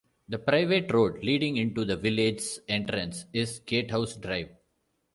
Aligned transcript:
The 0.27 0.39
private 0.39 0.91
road 0.91 1.23
leading 1.23 1.57
into 1.57 1.85
the 1.85 1.95
village's 1.95 2.59
entrance 2.67 3.25
is 3.33 3.59
Gatehouse 3.59 4.15
Drive. 4.15 4.49